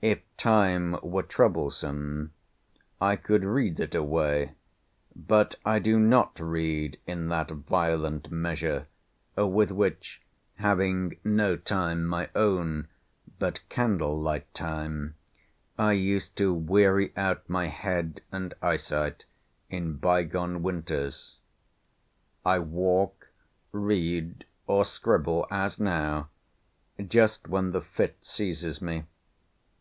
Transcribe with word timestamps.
If 0.00 0.20
Time 0.36 0.96
were 1.02 1.22
troublesome, 1.24 2.32
I 3.00 3.14
could 3.16 3.44
read 3.44 3.78
it 3.80 3.94
away, 3.96 4.54
but 5.14 5.56
I 5.64 5.78
do 5.80 5.98
not 5.98 6.38
read 6.38 6.98
in 7.06 7.28
that 7.28 7.50
violent 7.50 8.30
measure, 8.30 8.86
with 9.36 9.70
which, 9.72 10.20
having 10.56 11.16
no 11.24 11.56
Time 11.56 12.04
my 12.04 12.30
own 12.34 12.88
but 13.40 13.68
candlelight 13.68 14.52
Time, 14.54 15.14
I 15.78 15.92
used 15.92 16.36
to 16.36 16.52
weary 16.52 17.12
out 17.16 17.48
my 17.48 17.66
head 17.66 18.20
and 18.32 18.54
eyesight 18.62 19.24
in 19.68 19.96
by 19.96 20.22
gone 20.24 20.62
winters. 20.62 21.36
I 22.44 22.58
walk, 22.60 23.30
read 23.70 24.44
or 24.66 24.84
scribble 24.84 25.46
(as 25.50 25.78
now) 25.80 26.28
just 27.04 27.48
when 27.48 27.70
the 27.70 27.82
fit 27.82 28.16
seizes 28.20 28.80
me. 28.82 29.04